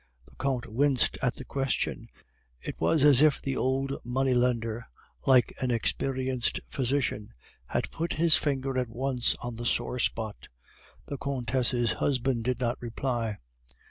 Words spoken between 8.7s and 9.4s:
at once